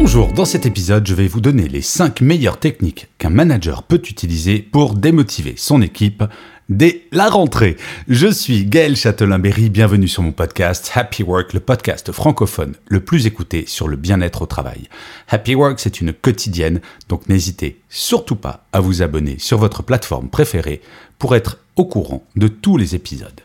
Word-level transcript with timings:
Bonjour, 0.00 0.32
dans 0.32 0.44
cet 0.44 0.64
épisode, 0.64 1.04
je 1.08 1.14
vais 1.14 1.26
vous 1.26 1.40
donner 1.40 1.66
les 1.66 1.82
5 1.82 2.20
meilleures 2.20 2.60
techniques 2.60 3.08
qu'un 3.18 3.30
manager 3.30 3.82
peut 3.82 4.00
utiliser 4.08 4.60
pour 4.60 4.94
démotiver 4.94 5.54
son 5.56 5.82
équipe 5.82 6.22
dès 6.68 7.02
la 7.10 7.28
rentrée. 7.28 7.76
Je 8.06 8.28
suis 8.28 8.64
Gaël 8.64 8.94
Châtelain-Berry, 8.94 9.70
bienvenue 9.70 10.06
sur 10.06 10.22
mon 10.22 10.30
podcast 10.30 10.92
Happy 10.94 11.24
Work, 11.24 11.52
le 11.52 11.58
podcast 11.58 12.12
francophone 12.12 12.76
le 12.86 13.00
plus 13.00 13.26
écouté 13.26 13.64
sur 13.66 13.88
le 13.88 13.96
bien-être 13.96 14.42
au 14.42 14.46
travail. 14.46 14.88
Happy 15.28 15.56
Work, 15.56 15.80
c'est 15.80 16.00
une 16.00 16.12
quotidienne, 16.12 16.80
donc 17.08 17.28
n'hésitez 17.28 17.80
surtout 17.88 18.36
pas 18.36 18.66
à 18.72 18.78
vous 18.78 19.02
abonner 19.02 19.40
sur 19.40 19.58
votre 19.58 19.82
plateforme 19.82 20.30
préférée 20.30 20.80
pour 21.18 21.34
être 21.34 21.58
au 21.74 21.84
courant 21.84 22.24
de 22.36 22.46
tous 22.46 22.76
les 22.76 22.94
épisodes. 22.94 23.40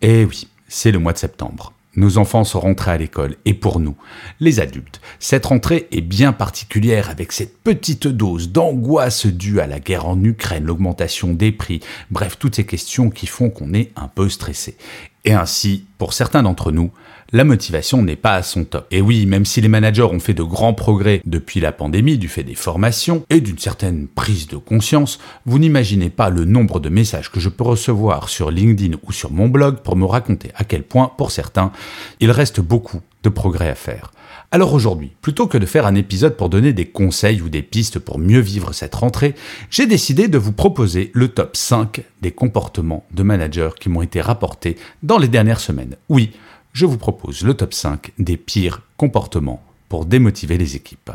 Et 0.00 0.24
oui, 0.24 0.48
c'est 0.66 0.92
le 0.92 0.98
mois 0.98 1.12
de 1.12 1.18
septembre. 1.18 1.74
Nos 1.96 2.18
enfants 2.18 2.44
sont 2.44 2.60
rentrés 2.60 2.92
à 2.92 2.96
l'école 2.96 3.34
et 3.44 3.52
pour 3.52 3.80
nous, 3.80 3.96
les 4.38 4.60
adultes, 4.60 5.00
cette 5.18 5.46
rentrée 5.46 5.88
est 5.90 6.02
bien 6.02 6.32
particulière 6.32 7.10
avec 7.10 7.32
cette 7.32 7.58
petite 7.58 8.06
dose 8.06 8.50
d'angoisse 8.50 9.26
due 9.26 9.58
à 9.58 9.66
la 9.66 9.80
guerre 9.80 10.06
en 10.06 10.22
Ukraine, 10.22 10.66
l'augmentation 10.66 11.32
des 11.34 11.50
prix, 11.50 11.80
bref, 12.12 12.36
toutes 12.38 12.54
ces 12.54 12.64
questions 12.64 13.10
qui 13.10 13.26
font 13.26 13.50
qu'on 13.50 13.74
est 13.74 13.90
un 13.96 14.06
peu 14.06 14.28
stressé. 14.28 14.76
Et 15.24 15.32
ainsi, 15.32 15.84
pour 15.98 16.12
certains 16.12 16.44
d'entre 16.44 16.70
nous, 16.70 16.92
la 17.32 17.44
motivation 17.44 18.02
n'est 18.02 18.16
pas 18.16 18.34
à 18.34 18.42
son 18.42 18.64
top. 18.64 18.86
Et 18.90 19.00
oui, 19.00 19.26
même 19.26 19.44
si 19.44 19.60
les 19.60 19.68
managers 19.68 20.02
ont 20.02 20.18
fait 20.18 20.34
de 20.34 20.42
grands 20.42 20.74
progrès 20.74 21.22
depuis 21.24 21.60
la 21.60 21.72
pandémie 21.72 22.18
du 22.18 22.28
fait 22.28 22.42
des 22.42 22.54
formations 22.54 23.24
et 23.30 23.40
d'une 23.40 23.58
certaine 23.58 24.08
prise 24.08 24.48
de 24.48 24.56
conscience, 24.56 25.18
vous 25.46 25.58
n'imaginez 25.58 26.10
pas 26.10 26.30
le 26.30 26.44
nombre 26.44 26.80
de 26.80 26.88
messages 26.88 27.30
que 27.30 27.40
je 27.40 27.48
peux 27.48 27.64
recevoir 27.64 28.28
sur 28.28 28.50
LinkedIn 28.50 28.96
ou 29.04 29.12
sur 29.12 29.30
mon 29.30 29.48
blog 29.48 29.78
pour 29.78 29.96
me 29.96 30.04
raconter 30.04 30.50
à 30.56 30.64
quel 30.64 30.82
point, 30.82 31.12
pour 31.16 31.30
certains, 31.30 31.72
il 32.18 32.30
reste 32.30 32.60
beaucoup 32.60 33.00
de 33.22 33.28
progrès 33.28 33.68
à 33.68 33.74
faire. 33.74 34.12
Alors 34.52 34.74
aujourd'hui, 34.74 35.12
plutôt 35.20 35.46
que 35.46 35.58
de 35.58 35.66
faire 35.66 35.86
un 35.86 35.94
épisode 35.94 36.36
pour 36.36 36.48
donner 36.48 36.72
des 36.72 36.86
conseils 36.86 37.40
ou 37.40 37.48
des 37.48 37.62
pistes 37.62 38.00
pour 38.00 38.18
mieux 38.18 38.40
vivre 38.40 38.72
cette 38.72 38.94
rentrée, 38.94 39.34
j'ai 39.70 39.86
décidé 39.86 40.26
de 40.26 40.38
vous 40.38 40.52
proposer 40.52 41.12
le 41.14 41.28
top 41.28 41.56
5 41.56 42.02
des 42.20 42.32
comportements 42.32 43.04
de 43.12 43.22
managers 43.22 43.70
qui 43.78 43.88
m'ont 43.88 44.02
été 44.02 44.20
rapportés 44.20 44.76
dans 45.04 45.18
les 45.18 45.28
dernières 45.28 45.60
semaines. 45.60 45.96
Oui, 46.08 46.32
je 46.72 46.86
vous 46.86 46.98
propose 46.98 47.42
le 47.42 47.54
top 47.54 47.74
5 47.74 48.12
des 48.18 48.36
pires 48.36 48.82
comportements 48.96 49.62
pour 49.88 50.04
démotiver 50.04 50.58
les 50.58 50.76
équipes. 50.76 51.10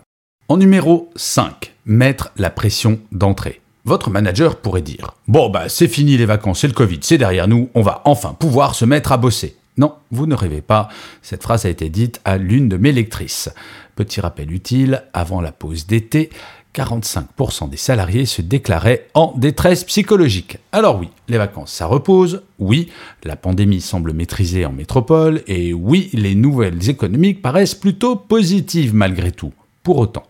En 0.48 0.58
numéro 0.58 1.10
5, 1.16 1.74
mettre 1.86 2.32
la 2.38 2.50
pression 2.50 3.00
d'entrée. 3.12 3.62
Votre 3.86 4.10
manager 4.10 4.58
pourrait 4.58 4.82
dire 4.82 5.16
Bon, 5.28 5.50
bah, 5.50 5.70
c'est 5.70 5.88
fini 5.88 6.18
les 6.18 6.26
vacances, 6.26 6.62
c'est 6.62 6.68
le 6.68 6.74
Covid, 6.74 7.00
c'est 7.02 7.18
derrière 7.18 7.48
nous, 7.48 7.70
on 7.74 7.82
va 7.82 8.02
enfin 8.06 8.34
pouvoir 8.34 8.76
se 8.76 8.86
mettre 8.86 9.12
à 9.12 9.18
bosser. 9.18 9.56
Non, 9.78 9.94
vous 10.12 10.26
ne 10.26 10.36
rêvez 10.36 10.62
pas, 10.62 10.90
cette 11.22 11.44
phrase 11.44 11.66
a 11.66 11.70
été 11.70 11.90
dite 11.90 12.22
à 12.26 12.38
l'une 12.38 12.70
de 12.70 12.78
mes 12.78 12.92
lectrices. 12.92 13.50
Petit 13.96 14.22
rappel 14.22 14.52
utile, 14.52 15.04
avant 15.14 15.42
la 15.42 15.52
pause 15.52 15.86
d'été, 15.86 16.30
45% 16.76 17.70
des 17.70 17.78
salariés 17.78 18.26
se 18.26 18.42
déclaraient 18.42 19.08
en 19.14 19.34
détresse 19.38 19.86
psychologique. 19.86 20.58
Alors 20.74 21.00
oui, 21.00 21.10
les 21.30 21.38
vacances, 21.38 21.72
ça 21.72 21.86
repose, 21.86 22.44
oui, 22.60 22.90
la 23.24 23.38
pandémie 23.38 23.80
semble 23.80 24.12
maîtrisée 24.12 24.66
en 24.66 24.74
métropole, 24.74 25.42
et 25.48 25.74
oui, 25.74 26.10
les 26.14 26.36
nouvelles 26.36 26.90
économiques 26.90 27.42
paraissent 27.42 27.76
plutôt 27.76 28.18
positives 28.18 28.94
malgré 28.94 29.32
tout. 29.32 29.54
Pour 29.84 30.00
autant, 30.00 30.26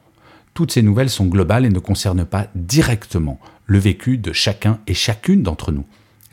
toutes 0.54 0.72
ces 0.72 0.84
nouvelles 0.84 1.10
sont 1.10 1.26
globales 1.26 1.66
et 1.66 1.70
ne 1.70 1.80
concernent 1.80 2.26
pas 2.26 2.48
directement 2.54 3.40
le 3.66 3.80
vécu 3.80 4.18
de 4.18 4.32
chacun 4.32 4.80
et 4.86 4.94
chacune 4.94 5.42
d'entre 5.42 5.72
nous. 5.72 5.86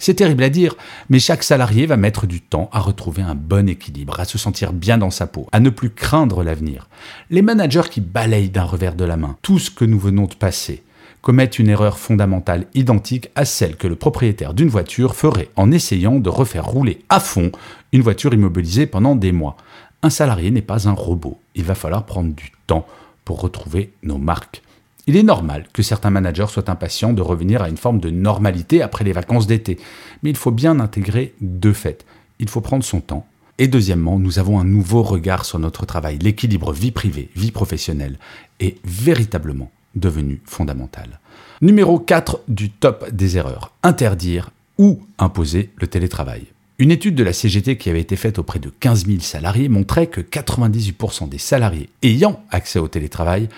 C'est 0.02 0.14
terrible 0.14 0.42
à 0.42 0.48
dire, 0.48 0.74
mais 1.10 1.20
chaque 1.20 1.44
salarié 1.44 1.86
va 1.86 1.96
mettre 1.96 2.26
du 2.26 2.40
temps 2.40 2.68
à 2.72 2.80
retrouver 2.80 3.22
un 3.22 3.36
bon 3.36 3.68
équilibre, 3.68 4.18
à 4.18 4.24
se 4.24 4.36
sentir 4.36 4.72
bien 4.72 4.98
dans 4.98 5.12
sa 5.12 5.28
peau, 5.28 5.46
à 5.52 5.60
ne 5.60 5.70
plus 5.70 5.90
craindre 5.90 6.42
l'avenir. 6.42 6.88
Les 7.30 7.40
managers 7.40 7.88
qui 7.88 8.00
balayent 8.00 8.50
d'un 8.50 8.64
revers 8.64 8.96
de 8.96 9.04
la 9.04 9.16
main 9.16 9.36
tout 9.42 9.60
ce 9.60 9.70
que 9.70 9.84
nous 9.84 10.00
venons 10.00 10.24
de 10.24 10.34
passer 10.34 10.82
commettent 11.20 11.60
une 11.60 11.68
erreur 11.68 12.00
fondamentale 12.00 12.66
identique 12.74 13.30
à 13.36 13.44
celle 13.44 13.76
que 13.76 13.86
le 13.86 13.94
propriétaire 13.94 14.54
d'une 14.54 14.68
voiture 14.68 15.14
ferait 15.14 15.50
en 15.54 15.70
essayant 15.70 16.18
de 16.18 16.28
refaire 16.28 16.66
rouler 16.66 17.04
à 17.08 17.20
fond 17.20 17.52
une 17.92 18.02
voiture 18.02 18.34
immobilisée 18.34 18.88
pendant 18.88 19.14
des 19.14 19.30
mois. 19.30 19.56
Un 20.02 20.10
salarié 20.10 20.50
n'est 20.50 20.62
pas 20.62 20.88
un 20.88 20.94
robot, 20.94 21.38
il 21.54 21.62
va 21.62 21.76
falloir 21.76 22.06
prendre 22.06 22.34
du 22.34 22.50
temps 22.66 22.88
pour 23.24 23.40
retrouver 23.40 23.92
nos 24.02 24.18
marques. 24.18 24.62
Il 25.06 25.16
est 25.16 25.24
normal 25.24 25.66
que 25.72 25.82
certains 25.82 26.10
managers 26.10 26.46
soient 26.48 26.70
impatients 26.70 27.12
de 27.12 27.22
revenir 27.22 27.62
à 27.62 27.68
une 27.68 27.76
forme 27.76 27.98
de 27.98 28.10
normalité 28.10 28.82
après 28.82 29.04
les 29.04 29.12
vacances 29.12 29.48
d'été, 29.48 29.78
mais 30.22 30.30
il 30.30 30.36
faut 30.36 30.52
bien 30.52 30.78
intégrer 30.78 31.34
deux 31.40 31.72
faits. 31.72 32.04
Il 32.38 32.48
faut 32.48 32.60
prendre 32.60 32.84
son 32.84 33.00
temps. 33.00 33.26
Et 33.58 33.66
deuxièmement, 33.66 34.18
nous 34.18 34.38
avons 34.38 34.60
un 34.60 34.64
nouveau 34.64 35.02
regard 35.02 35.44
sur 35.44 35.58
notre 35.58 35.86
travail. 35.86 36.18
L'équilibre 36.18 36.72
vie 36.72 36.92
privée, 36.92 37.30
vie 37.36 37.50
professionnelle 37.50 38.18
est 38.60 38.78
véritablement 38.84 39.70
devenu 39.94 40.40
fondamental. 40.44 41.20
Numéro 41.60 41.98
4 41.98 42.40
du 42.48 42.70
top 42.70 43.10
des 43.10 43.36
erreurs. 43.36 43.72
Interdire 43.82 44.50
ou 44.78 45.00
imposer 45.18 45.70
le 45.76 45.86
télétravail. 45.86 46.46
Une 46.78 46.90
étude 46.90 47.14
de 47.14 47.22
la 47.22 47.32
CGT 47.32 47.76
qui 47.76 47.90
avait 47.90 48.00
été 48.00 48.16
faite 48.16 48.38
auprès 48.38 48.58
de 48.58 48.70
15 48.80 49.06
000 49.06 49.20
salariés 49.20 49.68
montrait 49.68 50.06
que 50.06 50.20
98% 50.20 51.28
des 51.28 51.38
salariés 51.38 51.90
ayant 52.02 52.42
accès 52.50 52.78
au 52.78 52.88
télétravail 52.88 53.48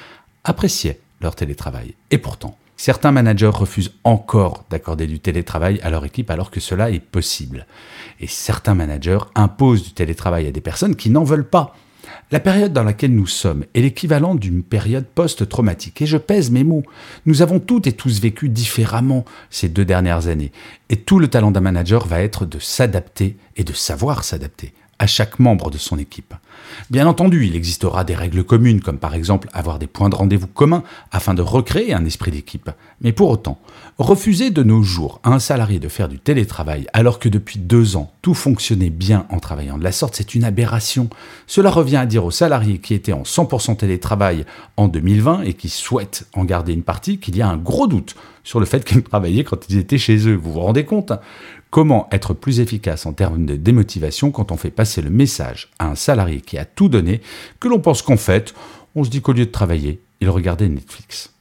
appréciaient 0.42 1.00
leur 1.20 1.34
télétravail. 1.34 1.94
Et 2.10 2.18
pourtant, 2.18 2.56
certains 2.76 3.12
managers 3.12 3.50
refusent 3.52 3.92
encore 4.04 4.64
d'accorder 4.70 5.06
du 5.06 5.20
télétravail 5.20 5.80
à 5.82 5.90
leur 5.90 6.04
équipe 6.04 6.30
alors 6.30 6.50
que 6.50 6.60
cela 6.60 6.90
est 6.90 7.00
possible. 7.00 7.66
Et 8.20 8.26
certains 8.26 8.74
managers 8.74 9.20
imposent 9.34 9.84
du 9.84 9.92
télétravail 9.92 10.46
à 10.46 10.52
des 10.52 10.60
personnes 10.60 10.96
qui 10.96 11.10
n'en 11.10 11.24
veulent 11.24 11.48
pas. 11.48 11.74
La 12.30 12.40
période 12.40 12.72
dans 12.72 12.82
laquelle 12.82 13.14
nous 13.14 13.26
sommes 13.26 13.64
est 13.74 13.80
l'équivalent 13.80 14.34
d'une 14.34 14.62
période 14.62 15.06
post-traumatique. 15.06 16.02
Et 16.02 16.06
je 16.06 16.16
pèse 16.16 16.50
mes 16.50 16.64
mots. 16.64 16.82
Nous 17.26 17.42
avons 17.42 17.60
toutes 17.60 17.86
et 17.86 17.92
tous 17.92 18.20
vécu 18.20 18.48
différemment 18.48 19.24
ces 19.50 19.68
deux 19.68 19.84
dernières 19.84 20.26
années. 20.28 20.52
Et 20.90 20.96
tout 20.96 21.18
le 21.18 21.28
talent 21.28 21.50
d'un 21.50 21.60
manager 21.60 22.06
va 22.06 22.20
être 22.20 22.46
de 22.46 22.58
s'adapter 22.58 23.36
et 23.56 23.64
de 23.64 23.72
savoir 23.72 24.24
s'adapter 24.24 24.72
à 24.98 25.06
chaque 25.06 25.38
membre 25.38 25.70
de 25.70 25.78
son 25.78 25.98
équipe. 25.98 26.34
Bien 26.90 27.06
entendu, 27.06 27.46
il 27.46 27.56
existera 27.56 28.04
des 28.04 28.14
règles 28.14 28.44
communes, 28.44 28.80
comme 28.80 28.98
par 28.98 29.14
exemple 29.14 29.48
avoir 29.52 29.78
des 29.78 29.86
points 29.86 30.08
de 30.08 30.14
rendez-vous 30.14 30.46
communs 30.46 30.82
afin 31.12 31.34
de 31.34 31.42
recréer 31.42 31.94
un 31.94 32.04
esprit 32.04 32.30
d'équipe. 32.30 32.70
Mais 33.00 33.12
pour 33.12 33.30
autant, 33.30 33.58
refuser 33.98 34.50
de 34.50 34.62
nos 34.62 34.82
jours 34.82 35.20
à 35.22 35.30
un 35.30 35.38
salarié 35.38 35.78
de 35.78 35.88
faire 35.88 36.08
du 36.08 36.18
télétravail 36.18 36.86
alors 36.92 37.18
que 37.18 37.28
depuis 37.28 37.58
deux 37.58 37.96
ans 37.96 38.12
tout 38.22 38.34
fonctionnait 38.34 38.90
bien 38.90 39.26
en 39.30 39.38
travaillant 39.38 39.78
de 39.78 39.84
la 39.84 39.92
sorte, 39.92 40.16
c'est 40.16 40.34
une 40.34 40.44
aberration. 40.44 41.08
Cela 41.46 41.70
revient 41.70 41.96
à 41.96 42.06
dire 42.06 42.24
aux 42.24 42.30
salariés 42.30 42.78
qui 42.78 42.94
étaient 42.94 43.12
en 43.12 43.22
100% 43.22 43.76
télétravail 43.76 44.44
en 44.76 44.88
2020 44.88 45.42
et 45.42 45.54
qui 45.54 45.68
souhaitent 45.68 46.26
en 46.34 46.44
garder 46.44 46.72
une 46.72 46.82
partie 46.82 47.18
qu'il 47.18 47.36
y 47.36 47.42
a 47.42 47.48
un 47.48 47.56
gros 47.56 47.86
doute 47.86 48.14
sur 48.42 48.60
le 48.60 48.66
fait 48.66 48.84
qu'ils 48.84 49.02
travaillaient 49.04 49.44
quand 49.44 49.68
ils 49.68 49.78
étaient 49.78 49.98
chez 49.98 50.28
eux. 50.28 50.34
Vous 50.34 50.52
vous 50.52 50.60
rendez 50.60 50.84
compte 50.84 51.12
Comment 51.74 52.06
être 52.12 52.34
plus 52.34 52.60
efficace 52.60 53.04
en 53.04 53.12
termes 53.12 53.46
de 53.46 53.56
démotivation 53.56 54.30
quand 54.30 54.52
on 54.52 54.56
fait 54.56 54.70
passer 54.70 55.02
le 55.02 55.10
message 55.10 55.70
à 55.80 55.88
un 55.88 55.96
salarié 55.96 56.40
qui 56.44 56.58
a 56.58 56.64
tout 56.64 56.88
donné 56.88 57.20
que 57.60 57.68
l'on 57.68 57.80
pense 57.80 58.02
qu'en 58.02 58.16
fait, 58.16 58.54
on 58.94 59.04
se 59.04 59.10
dit 59.10 59.20
qu'au 59.20 59.32
lieu 59.32 59.46
de 59.46 59.50
travailler, 59.50 60.00
il 60.20 60.30
regardait 60.30 60.68
Netflix. 60.68 61.32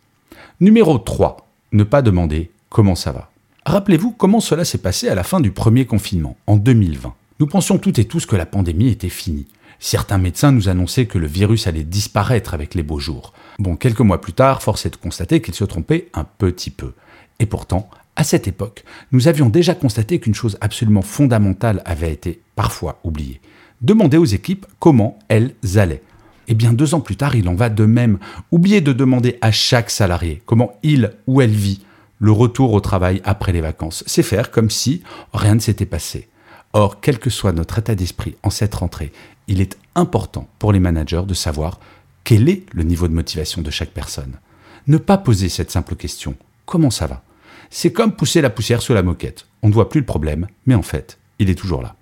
Numéro 0.60 0.98
3. 0.98 1.48
Ne 1.72 1.84
pas 1.84 2.02
demander 2.02 2.52
comment 2.70 2.96
ça 2.96 3.12
va. 3.12 3.32
Rappelez-vous 3.66 4.12
comment 4.12 4.40
cela 4.40 4.66
s'est 4.66 4.78
passé 4.78 5.08
à 5.08 5.16
la 5.16 5.24
fin 5.24 5.40
du 5.40 5.52
premier 5.52 5.86
confinement, 5.86 6.36
en 6.48 6.58
2020. 6.58 7.14
Nous 7.40 7.48
pensions 7.48 7.78
toutes 7.78 8.00
et 8.00 8.06
tous 8.06 8.26
que 8.26 8.36
la 8.36 8.46
pandémie 8.46 8.90
était 8.90 9.10
finie. 9.10 9.48
Certains 9.80 10.18
médecins 10.18 10.52
nous 10.52 10.70
annonçaient 10.70 11.08
que 11.08 11.18
le 11.18 11.28
virus 11.28 11.68
allait 11.68 11.84
disparaître 11.84 12.54
avec 12.54 12.76
les 12.76 12.84
beaux 12.84 13.00
jours. 13.00 13.34
Bon, 13.60 13.76
quelques 13.76 14.02
mois 14.02 14.22
plus 14.22 14.34
tard, 14.34 14.62
force 14.62 14.86
est 14.86 14.92
de 14.92 14.96
constater 14.96 15.42
qu'ils 15.42 15.56
se 15.56 15.64
trompaient 15.64 16.10
un 16.14 16.24
petit 16.24 16.70
peu. 16.70 16.94
Et 17.40 17.46
pourtant, 17.46 17.90
à 18.16 18.24
cette 18.24 18.48
époque, 18.48 18.84
nous 19.12 19.28
avions 19.28 19.50
déjà 19.50 19.74
constaté 19.74 20.20
qu'une 20.20 20.36
chose 20.36 20.58
absolument 20.62 21.02
fondamentale 21.02 21.82
avait 21.86 22.14
été 22.14 22.42
parfois 22.56 23.00
oubliée. 23.04 23.42
Demander 23.84 24.18
aux 24.18 24.26
équipes 24.26 24.66
comment 24.80 25.20
elles 25.28 25.54
allaient. 25.76 26.02
Eh 26.48 26.56
bien, 26.56 26.74
deux 26.74 26.94
ans 26.94 27.02
plus 27.02 27.18
tard, 27.18 27.36
il 27.36 27.48
en 27.50 27.56
va 27.56 27.70
de 27.70 27.86
même. 27.86 28.18
Oublier 28.52 28.80
de 28.80 28.94
demander 28.94 29.38
à 29.42 29.52
chaque 29.52 29.90
salarié 29.90 30.42
comment 30.46 30.74
il 30.84 31.12
ou 31.28 31.42
elle 31.42 31.52
vit 31.52 31.82
le 32.20 32.32
retour 32.32 32.72
au 32.72 32.80
travail 32.80 33.22
après 33.26 33.52
les 33.52 33.60
vacances. 33.60 34.04
C'est 34.08 34.24
faire 34.24 34.52
comme 34.52 34.70
si 34.70 35.04
rien 35.34 35.56
ne 35.56 35.60
s'était 35.60 35.86
passé. 35.86 36.30
Or, 36.72 37.02
quel 37.02 37.20
que 37.20 37.30
soit 37.30 37.52
notre 37.52 37.80
état 37.80 37.94
d'esprit 37.94 38.36
en 38.42 38.50
cette 38.50 38.74
rentrée, 38.74 39.12
il 39.48 39.60
est 39.60 39.78
important 39.96 40.48
pour 40.60 40.72
les 40.72 40.80
managers 40.80 41.24
de 41.28 41.34
savoir 41.34 41.80
quel 42.24 42.48
est 42.48 42.64
le 42.72 42.84
niveau 42.84 43.10
de 43.10 43.14
motivation 43.14 43.62
de 43.62 43.70
chaque 43.70 43.92
personne. 43.92 44.40
Ne 44.88 44.98
pas 44.98 45.18
poser 45.18 45.50
cette 45.50 45.72
simple 45.72 45.96
question 45.96 46.36
comment 46.66 46.90
ça 46.90 47.08
va? 47.08 47.24
C'est 47.70 47.92
comme 47.92 48.16
pousser 48.16 48.42
la 48.42 48.50
poussière 48.50 48.82
sur 48.82 48.94
la 48.94 49.04
moquette. 49.04 49.46
On 49.62 49.68
ne 49.68 49.74
voit 49.74 49.90
plus 49.90 50.00
le 50.00 50.06
problème, 50.06 50.48
mais 50.66 50.76
en 50.76 50.82
fait, 50.82 51.20
il 51.40 51.50
est 51.50 51.56
toujours 51.56 51.82
là. 51.82 51.96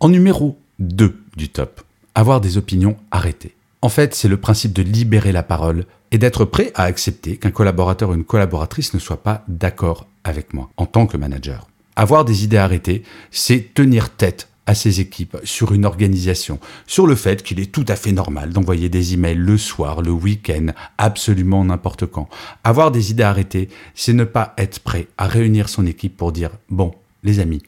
En 0.00 0.08
numéro 0.08 0.58
2 0.78 1.24
top, 1.46 1.82
avoir 2.14 2.40
des 2.40 2.56
opinions 2.56 2.96
arrêtées. 3.12 3.54
En 3.80 3.88
fait, 3.88 4.14
c'est 4.14 4.28
le 4.28 4.38
principe 4.38 4.72
de 4.72 4.82
libérer 4.82 5.30
la 5.30 5.44
parole 5.44 5.84
et 6.10 6.18
d'être 6.18 6.44
prêt 6.44 6.72
à 6.74 6.84
accepter 6.84 7.36
qu'un 7.36 7.52
collaborateur 7.52 8.10
ou 8.10 8.14
une 8.14 8.24
collaboratrice 8.24 8.94
ne 8.94 8.98
soit 8.98 9.22
pas 9.22 9.44
d'accord 9.46 10.06
avec 10.24 10.52
moi 10.52 10.70
en 10.76 10.86
tant 10.86 11.06
que 11.06 11.16
manager. 11.16 11.68
Avoir 11.94 12.24
des 12.24 12.44
idées 12.44 12.56
arrêtées, 12.56 13.02
c'est 13.30 13.74
tenir 13.74 14.10
tête 14.10 14.48
à 14.66 14.74
ses 14.74 15.00
équipes 15.00 15.38
sur 15.44 15.72
une 15.72 15.86
organisation, 15.86 16.60
sur 16.86 17.06
le 17.06 17.14
fait 17.14 17.42
qu'il 17.42 17.58
est 17.58 17.72
tout 17.72 17.86
à 17.88 17.96
fait 17.96 18.12
normal 18.12 18.52
d'envoyer 18.52 18.90
des 18.90 19.14
emails 19.14 19.34
le 19.34 19.56
soir, 19.56 20.02
le 20.02 20.10
week-end, 20.10 20.66
absolument 20.98 21.64
n'importe 21.64 22.04
quand. 22.04 22.28
Avoir 22.64 22.90
des 22.90 23.10
idées 23.10 23.22
arrêtées, 23.22 23.70
c'est 23.94 24.12
ne 24.12 24.24
pas 24.24 24.54
être 24.58 24.80
prêt 24.80 25.08
à 25.16 25.26
réunir 25.26 25.70
son 25.70 25.86
équipe 25.86 26.16
pour 26.16 26.32
dire, 26.32 26.50
bon, 26.68 26.94
les 27.24 27.40
amis, 27.40 27.62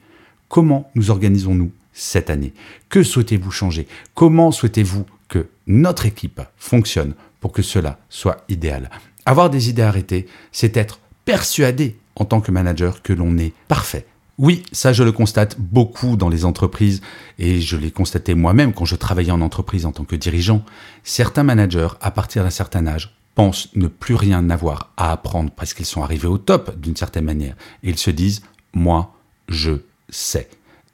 comment 0.49 0.91
nous 0.95 1.11
organisons-nous 1.11 1.73
cette 2.01 2.31
année 2.31 2.53
Que 2.89 3.03
souhaitez-vous 3.03 3.51
changer? 3.51 3.87
Comment 4.15 4.51
souhaitez-vous 4.51 5.07
que 5.29 5.49
notre 5.67 6.07
équipe 6.07 6.41
fonctionne 6.57 7.15
pour 7.41 7.53
que 7.53 7.63
cela 7.63 7.99
soit 8.09 8.45
idéal? 8.49 8.91
Avoir 9.27 9.51
des 9.51 9.69
idées 9.69 9.83
arrêtées, 9.83 10.27
c'est 10.51 10.77
être 10.77 10.99
persuadé 11.25 11.97
en 12.17 12.25
tant 12.25 12.41
que 12.41 12.51
manager 12.51 13.03
que 13.03 13.13
l'on 13.13 13.37
est 13.39 13.53
parfait. 13.69 14.07
Oui, 14.39 14.63
ça 14.73 14.95
je 14.95 15.03
le 15.03 15.13
constate 15.13 15.61
beaucoup 15.61 16.17
dans 16.17 16.31
les 16.31 16.47
entreprises 16.47 17.03
et 17.39 17.61
je 17.61 17.77
l'ai 17.77 17.91
constaté 17.91 18.35
moi-même 18.35 18.73
quand 18.73 18.87
je 18.87 18.97
travaillais 18.97 19.31
en 19.31 19.43
entreprise 19.43 19.85
en 19.85 19.93
tant 19.93 20.05
que 20.05 20.17
dirigeant. 20.17 20.65
Certains 21.05 21.43
managers, 21.43 21.89
à 22.01 22.11
partir 22.11 22.43
d'un 22.43 22.51
certain 22.51 22.87
âge, 22.87 23.15
pensent 23.35 23.69
ne 23.75 23.87
plus 23.87 24.15
rien 24.15 24.49
avoir 24.49 24.93
à 24.97 25.13
apprendre 25.13 25.51
parce 25.51 25.75
qu'ils 25.75 25.85
sont 25.85 26.03
arrivés 26.03 26.27
au 26.27 26.39
top 26.39 26.79
d'une 26.81 26.97
certaine 26.97 27.27
manière 27.27 27.55
et 27.83 27.91
ils 27.91 27.99
se 27.99 28.11
disent 28.11 28.43
moi, 28.73 29.15
je 29.49 29.73
sais. 30.09 30.49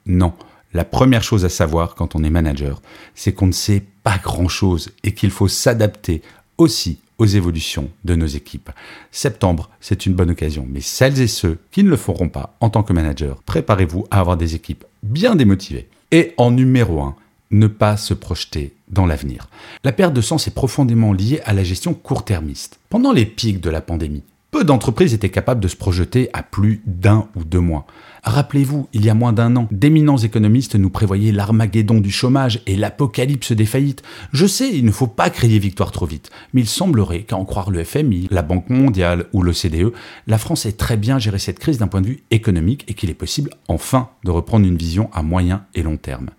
Non, 0.05 0.33
la 0.73 0.85
première 0.85 1.23
chose 1.23 1.45
à 1.45 1.49
savoir 1.49 1.95
quand 1.95 2.15
on 2.15 2.23
est 2.23 2.29
manager, 2.29 2.81
c'est 3.15 3.33
qu'on 3.33 3.47
ne 3.47 3.51
sait 3.51 3.83
pas 4.03 4.17
grand-chose 4.17 4.91
et 5.03 5.13
qu'il 5.13 5.31
faut 5.31 5.47
s'adapter 5.47 6.21
aussi 6.57 6.99
aux 7.17 7.25
évolutions 7.25 7.89
de 8.05 8.15
nos 8.15 8.27
équipes. 8.27 8.69
Septembre, 9.11 9.69
c'est 9.81 10.05
une 10.05 10.13
bonne 10.13 10.29
occasion, 10.29 10.67
mais 10.69 10.81
celles 10.81 11.19
et 11.19 11.27
ceux 11.27 11.57
qui 11.71 11.83
ne 11.83 11.89
le 11.89 11.97
feront 11.97 12.29
pas 12.29 12.55
en 12.59 12.69
tant 12.69 12.83
que 12.83 12.93
manager, 12.93 13.41
préparez-vous 13.43 14.07
à 14.11 14.19
avoir 14.19 14.37
des 14.37 14.55
équipes 14.55 14.85
bien 15.03 15.35
démotivées. 15.35 15.87
Et 16.11 16.33
en 16.37 16.51
numéro 16.51 17.01
1, 17.01 17.15
ne 17.51 17.67
pas 17.67 17.97
se 17.97 18.13
projeter 18.13 18.73
dans 18.89 19.05
l'avenir. 19.05 19.49
La 19.83 19.91
perte 19.91 20.13
de 20.13 20.21
sens 20.21 20.47
est 20.47 20.53
profondément 20.53 21.13
liée 21.13 21.41
à 21.45 21.53
la 21.53 21.63
gestion 21.63 21.93
court-termiste. 21.93 22.79
Pendant 22.89 23.11
les 23.11 23.25
pics 23.25 23.61
de 23.61 23.69
la 23.69 23.81
pandémie, 23.81 24.23
peu 24.57 24.63
d'entreprises 24.63 25.13
étaient 25.13 25.29
capables 25.29 25.61
de 25.61 25.67
se 25.67 25.75
projeter 25.75 26.31
à 26.33 26.41
plus 26.41 26.81
d'un 26.87 27.27
ou 27.35 27.43
deux 27.43 27.59
mois. 27.59 27.85
Rappelez-vous, 28.23 28.87
il 28.91 29.05
y 29.05 29.09
a 29.11 29.13
moins 29.13 29.31
d'un 29.31 29.55
an, 29.55 29.67
d'éminents 29.69 30.17
économistes 30.17 30.73
nous 30.73 30.89
prévoyaient 30.89 31.31
l'armageddon 31.31 31.99
du 31.99 32.09
chômage 32.09 32.63
et 32.65 32.75
l'apocalypse 32.75 33.51
des 33.51 33.67
faillites. 33.67 34.01
Je 34.33 34.47
sais, 34.47 34.67
il 34.73 34.83
ne 34.83 34.91
faut 34.91 35.05
pas 35.05 35.29
crier 35.29 35.59
victoire 35.59 35.91
trop 35.91 36.07
vite, 36.07 36.31
mais 36.53 36.61
il 36.61 36.67
semblerait 36.67 37.21
qu'à 37.21 37.37
en 37.37 37.45
croire 37.45 37.69
le 37.69 37.83
FMI, 37.83 38.29
la 38.31 38.41
Banque 38.41 38.71
mondiale 38.71 39.27
ou 39.31 39.43
l'OCDE, 39.43 39.93
la 40.25 40.39
France 40.39 40.65
ait 40.65 40.71
très 40.71 40.97
bien 40.97 41.19
géré 41.19 41.37
cette 41.37 41.59
crise 41.59 41.77
d'un 41.77 41.87
point 41.87 42.01
de 42.01 42.07
vue 42.07 42.23
économique 42.31 42.83
et 42.87 42.95
qu'il 42.95 43.11
est 43.11 43.13
possible 43.13 43.51
enfin 43.67 44.09
de 44.23 44.31
reprendre 44.31 44.65
une 44.65 44.77
vision 44.77 45.11
à 45.13 45.21
moyen 45.21 45.65
et 45.75 45.83
long 45.83 45.97
terme. 45.97 46.31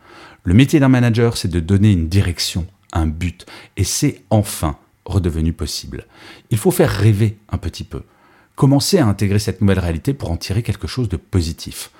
Le 0.42 0.54
métier 0.54 0.80
d'un 0.80 0.88
manager, 0.88 1.36
c'est 1.36 1.46
de 1.46 1.60
donner 1.60 1.92
une 1.92 2.08
direction, 2.08 2.66
un 2.92 3.06
but, 3.06 3.46
et 3.76 3.84
c'est 3.84 4.24
enfin 4.30 4.76
redevenu 5.08 5.52
possible. 5.52 6.06
Il 6.50 6.58
faut 6.58 6.70
faire 6.70 6.90
rêver 6.90 7.38
un 7.50 7.58
petit 7.58 7.84
peu. 7.84 8.02
Commencer 8.54 8.98
à 8.98 9.06
intégrer 9.06 9.38
cette 9.38 9.60
nouvelle 9.60 9.78
réalité 9.78 10.14
pour 10.14 10.30
en 10.30 10.36
tirer 10.36 10.62
quelque 10.62 10.86
chose 10.86 11.08
de 11.08 11.16
positif. 11.16 11.90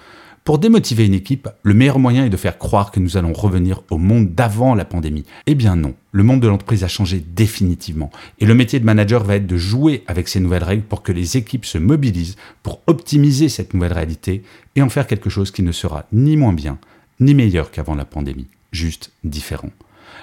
Pour 0.49 0.58
démotiver 0.58 1.05
une 1.05 1.12
équipe, 1.12 1.49
le 1.62 1.75
meilleur 1.75 1.99
moyen 1.99 2.25
est 2.25 2.31
de 2.31 2.37
faire 2.38 2.56
croire 2.56 2.90
que 2.90 3.00
nous 3.00 3.19
allons 3.19 3.34
revenir 3.34 3.82
au 3.90 3.99
monde 3.99 4.34
d'avant 4.34 4.75
la 4.75 4.87
pandémie. 4.87 5.26
Eh 5.46 5.55
bien 5.55 5.76
non, 5.76 5.94
le 6.10 6.22
monde 6.22 6.40
de 6.40 6.49
l'entreprise 6.49 6.84
a 6.84 6.88
changé 6.88 7.20
définitivement. 7.20 8.10
Et 8.38 8.46
le 8.46 8.55
métier 8.55 8.81
de 8.81 8.87
manager 8.87 9.25
va 9.25 9.37
être 9.37 9.46
de 9.46 9.58
jouer 9.58 10.04
avec 10.06 10.26
ces 10.26 10.40
nouvelles 10.40 10.64
règles 10.64 10.84
pour 10.84 11.02
que 11.02 11.12
les 11.12 11.37
équipes 11.37 11.66
se 11.66 11.76
mobilisent 11.76 12.37
pour 12.62 12.81
optimiser 12.87 13.50
cette 13.50 13.75
nouvelle 13.75 13.93
réalité 13.93 14.43
et 14.75 14.81
en 14.81 14.88
faire 14.88 15.06
quelque 15.06 15.28
chose 15.28 15.50
qui 15.50 15.62
ne 15.62 15.70
sera 15.72 16.06
ni 16.12 16.38
moins 16.38 16.54
bien, 16.54 16.78
ni 17.20 17.34
meilleur 17.34 17.70
qu'avant 17.70 17.94
la 17.94 18.06
pandémie, 18.06 18.49
juste 18.72 19.12
différent. 19.25 19.70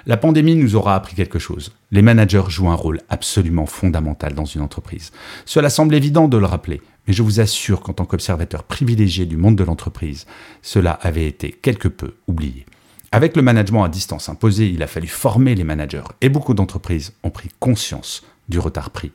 La 0.06 0.16
pandémie 0.16 0.56
nous 0.56 0.76
aura 0.76 0.94
appris 0.94 1.14
quelque 1.14 1.38
chose. 1.38 1.72
Les 1.90 2.02
managers 2.02 2.44
jouent 2.48 2.70
un 2.70 2.74
rôle 2.74 3.00
absolument 3.08 3.66
fondamental 3.66 4.34
dans 4.34 4.44
une 4.44 4.60
entreprise. 4.60 5.12
Cela 5.44 5.70
semble 5.70 5.94
évident 5.94 6.28
de 6.28 6.36
le 6.36 6.46
rappeler, 6.46 6.80
mais 7.06 7.12
je 7.12 7.22
vous 7.22 7.40
assure 7.40 7.80
qu'en 7.80 7.92
tant 7.92 8.04
qu'observateur 8.04 8.62
privilégié 8.62 9.26
du 9.26 9.36
monde 9.36 9.56
de 9.56 9.64
l'entreprise, 9.64 10.26
cela 10.62 10.92
avait 10.92 11.26
été 11.26 11.50
quelque 11.50 11.88
peu 11.88 12.14
oublié. 12.26 12.66
Avec 13.12 13.36
le 13.36 13.42
management 13.42 13.84
à 13.84 13.88
distance 13.88 14.28
imposé, 14.28 14.68
il 14.68 14.82
a 14.82 14.86
fallu 14.86 15.06
former 15.06 15.54
les 15.54 15.64
managers 15.64 16.02
et 16.20 16.28
beaucoup 16.28 16.54
d'entreprises 16.54 17.12
ont 17.22 17.30
pris 17.30 17.48
conscience 17.60 18.24
du 18.48 18.58
retard 18.58 18.90
pris. 18.90 19.12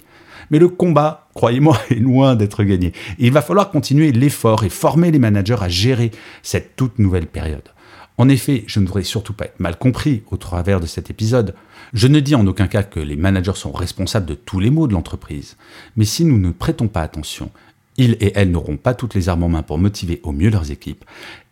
Mais 0.50 0.60
le 0.60 0.70
combat, 0.70 1.28
croyez-moi, 1.34 1.78
est 1.90 1.96
loin 1.96 2.36
d'être 2.36 2.64
gagné. 2.64 2.94
il 3.20 3.32
va 3.32 3.42
falloir 3.42 3.70
continuer 3.70 4.12
l'effort 4.12 4.64
et 4.64 4.70
former 4.70 5.12
les 5.12 5.20
managers 5.20 5.58
à 5.62 5.70
gérer 5.70 6.12
cette 6.42 6.76
toute 6.76 7.00
nouvelle 7.00 7.28
période. 7.28 7.70
En 8.22 8.30
effet, 8.30 8.66
je 8.68 8.80
ne 8.80 8.86
voudrais 8.86 9.04
surtout 9.04 9.34
pas 9.34 9.46
être 9.46 9.60
mal 9.60 9.80
compris 9.80 10.22
au 10.30 10.38
travers 10.38 10.80
de 10.80 10.86
cet 10.86 11.10
épisode. 11.10 11.56
Je 11.92 12.06
ne 12.06 12.20
dis 12.20 12.36
en 12.36 12.46
aucun 12.46 12.68
cas 12.68 12.84
que 12.84 13.00
les 13.00 13.16
managers 13.16 13.56
sont 13.56 13.72
responsables 13.72 14.28
de 14.28 14.36
tous 14.36 14.60
les 14.60 14.70
maux 14.70 14.86
de 14.86 14.94
l'entreprise. 14.94 15.58
Mais 15.96 16.06
si 16.06 16.24
nous 16.24 16.38
ne 16.38 16.52
prêtons 16.52 16.88
pas 16.88 17.02
attention, 17.02 17.50
ils 17.98 18.18
et 18.20 18.34
elles 18.36 18.52
n'auront 18.52 18.78
pas 18.78 18.94
toutes 18.94 19.16
les 19.16 19.28
armes 19.28 19.42
en 19.42 19.50
main 19.50 19.64
pour 19.64 19.80
motiver 19.80 20.20
au 20.22 20.34
mieux 20.34 20.52
leurs 20.52 20.70
équipes. 20.70 21.04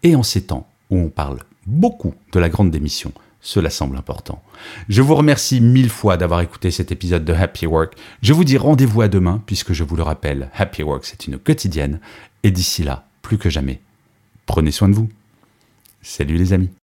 Et 0.04 0.16
en 0.16 0.21
ces 0.21 0.44
temps 0.44 0.69
où 0.92 1.00
on 1.00 1.10
parle 1.10 1.39
beaucoup 1.66 2.13
de 2.33 2.39
la 2.39 2.50
grande 2.50 2.69
démission, 2.69 3.13
cela 3.42 3.72
semble 3.72 3.98
important. 3.98 4.44
Je 4.89 5.01
vous 5.01 5.15
remercie 5.15 5.62
mille 5.62 5.89
fois 5.89 6.18
d'avoir 6.18 6.42
écouté 6.42 6.69
cet 6.69 6.92
épisode 6.92 7.25
de 7.25 7.33
Happy 7.33 7.65
Work. 7.65 7.95
Je 8.22 8.33
vous 8.33 8.44
dis 8.44 8.60
rendez-vous 8.60 9.01
à 9.01 9.07
demain, 9.07 9.42
puisque 9.48 9.74
je 9.74 9.83
vous 9.83 9.95
le 9.95 10.04
rappelle, 10.04 10.51
Happy 10.54 10.83
Work, 10.83 11.06
c'est 11.06 11.25
une 11.25 11.39
quotidienne. 11.39 12.00
Et 12.44 12.51
d'ici 12.51 12.83
là, 12.83 13.07
plus 13.24 13.39
que 13.39 13.50
jamais, 13.50 13.80
prenez 14.45 14.69
soin 14.69 14.88
de 14.88 14.94
vous. 14.94 15.10
Salut 16.01 16.38
les 16.38 16.54
amis. 16.54 16.69